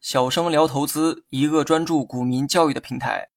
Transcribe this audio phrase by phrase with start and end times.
[0.00, 3.28] 小生聊投资，一个专注股民教育的平台。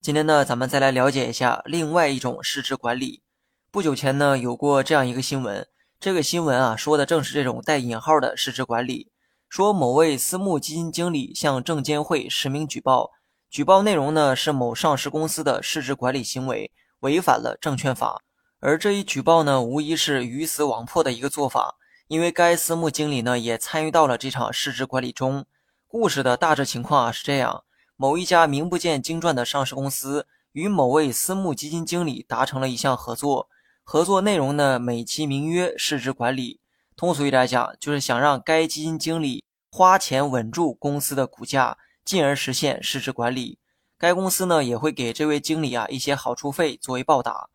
[0.00, 3.22] 今天呢，咱们再来了解一下另外一种市值管理。
[3.70, 5.66] 不久前呢，有过这样一个新闻，
[6.00, 9.10] 这个新闻啊，说的正是这种带引号的市值管理。
[9.50, 13.10] 说某位私募基金经理向证监会实名举报，
[13.50, 18.22] 举报内容呢是某上市公司的市值管理行为违反了证券法。
[18.60, 21.76] 而这一举报呢，无疑是鱼死网破的一个做法，
[22.14, 25.46] 因为该私募经理呢也参与到了这场市值管理中。
[25.88, 27.64] 故事的大致情况啊是这样。
[27.96, 33.48] 某一家名不见经传的上市公司与某位私募基金经理达成了一项合作，
[33.82, 36.60] 合作内容呢美其名曰市值管理。
[36.94, 43.58] 通俗一点讲，就是想让该基金经理花钱稳住公司的股价，进而实现市值管理。
[43.98, 47.48] 该公司呢也会给这位经理啊一些好处费作为报答。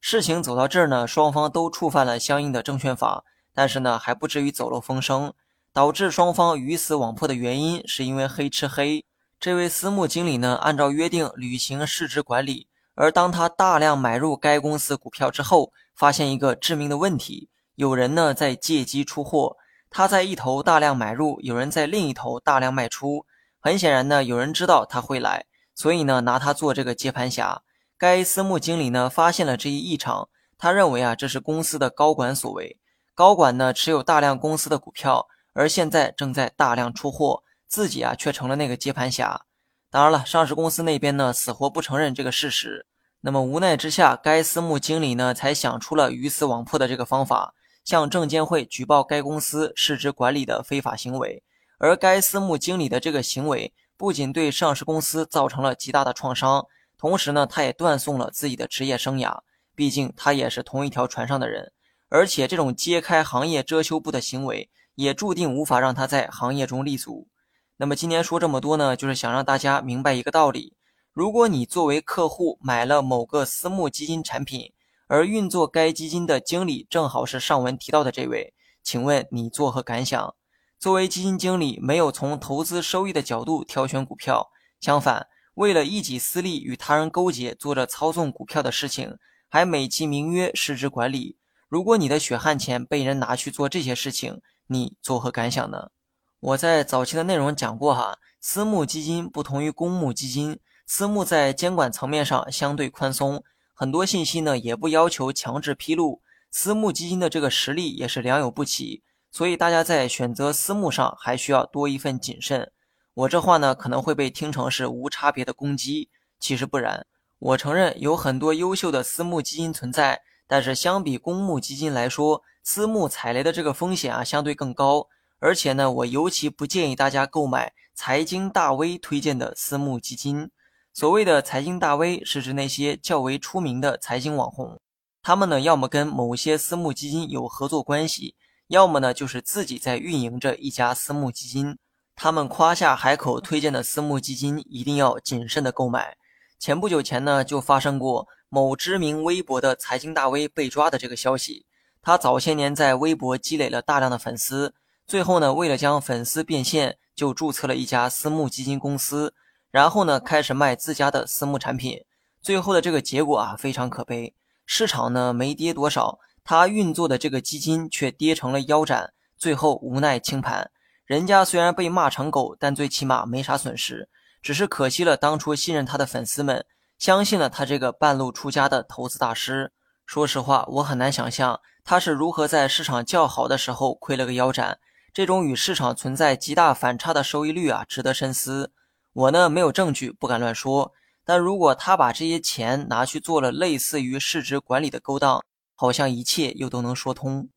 [0.00, 3.22] 事情走到这儿呢，双方都触犯了相应的证券法，
[3.56, 5.32] 但是呢还不至于走漏风声。
[5.72, 9.04] 导致双方鱼死网破的原因，是因为黑吃黑。
[9.38, 19.58] 这位私募经理呢，按照约定履行市值管理，而当他大量买入该公司股票之后，发现一个致命的问题：有人呢在借机出货。
[19.90, 23.26] 他在一头大量买入，有人在另一头大量卖出。
[23.60, 27.60] 很显然呢，有人知道他会来，所以呢拿他做这个接盘侠。
[27.98, 32.78] 该私募经理呢发现了这一异常，他认为啊这是公司的高管所为。
[33.16, 37.42] 高管呢持有大量公司的股票，而现在正在大量出货。
[37.66, 39.46] 自己啊，却成了那个接盘侠。
[39.90, 42.86] 当然了，上市公司那边呢，死活不承认这个事实。
[43.22, 51.42] 那么无奈之下，该私募经理呢，才想出了鱼死网破的这个方法，向证监会举报该公司市值管理的非法行为。
[51.78, 59.38] 而该私募经理的这个行为，不仅对上市公司造成了极大的创伤，同时呢，他也断送了自己的职业生涯。
[59.74, 61.72] 毕竟他也是同一条船上的人，
[62.16, 67.28] 而且这种揭开行业遮羞布的行为，也注定无法让他在行业中立足。
[67.76, 70.72] 那么今天说这么多呢，就是想让大家明白一个道理：
[71.12, 74.72] 如果你作为客户买了某个私募基金产品，
[75.08, 80.34] 而运作该基金的经理正好是上文提到的这位，请问你作何感想？
[80.78, 84.48] 作为基金经理，没有从投资收益的角度挑选股票，
[84.80, 89.18] 相反，为了一己私利与他人勾结，做着操纵股票的事情，
[89.50, 91.36] 还美其名曰市值管理。
[91.68, 95.90] 如果你的血汗钱被人拿去做这些事情，你作何感想呢？
[96.38, 103.42] 我在早期的内容讲过哈，私募基金不同于公募基金，私募在监管层面上相对宽松，
[103.74, 106.22] 很多信息呢也不要求强制披露。
[106.52, 109.02] 私募基金的这个实力也是良莠不齐，
[109.32, 112.70] 所以大家在选择私募上还需要多一份谨慎。
[113.14, 117.04] 我这话呢可能会被听成是无差别的攻击，其实不然。
[117.38, 125.08] 我承认有很多优秀的私募基金存在，但是相比公募基金来说，私募踩雷的这个风险啊相对更高。
[125.38, 130.50] 而且呢，我尤其不建议大家购买财经大 V 推荐的私募基金。
[130.94, 134.80] 所谓的财经大 V，是指那些较为出名的财经网红，
[135.22, 138.34] 他们呢，要么跟某些私募基金有合作关系，
[138.68, 141.76] 要么呢，就是自己在运营着一家私募基金。
[142.14, 146.16] 他们夸下海口推荐的私募基金，一定要谨慎的购买。
[146.58, 148.26] 前不久前呢，就发生过
[148.56, 151.66] 某知名微博的财经大 V 被抓的这个消息。
[152.00, 154.72] 他早些年在微博积累了大量的粉丝。
[155.06, 159.34] 最后呢，为了将粉丝变现，就注册了一家私募基金公司，
[159.70, 162.02] 然后呢，开始卖自家的私募产品。
[162.40, 164.34] 最后的这个结果啊，非常可悲，
[164.64, 170.70] 市场呢没跌多少，他运作的这个基金却跌成了腰斩，最后无奈清盘。
[171.04, 174.08] 人家虽然被骂成狗，但最起码没啥损失，
[174.40, 176.64] 只是可惜了当初信任他的粉丝们，
[176.98, 179.72] 相信了他这个半路出家的投资大师。
[180.04, 184.78] 说实话，我很难想象他是如何在市场较好的时候亏了个腰斩。
[185.12, 188.72] 这种与市场存在极大反差的收益率啊，值得深思。
[189.12, 190.92] 我呢没有证据，不敢乱说。
[191.24, 195.42] 但如果他把这些钱拿去做了类似于市值管理的勾当，
[195.74, 197.48] 好像一切又都能说通。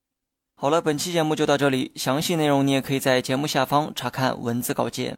[0.55, 5.17] 好了，本期节目就到这里，详细内容你也可以在节目下方查看文字稿件。